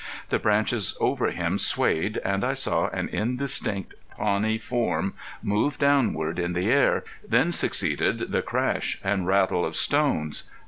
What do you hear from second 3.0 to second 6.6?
indistinct, tawny form move downward in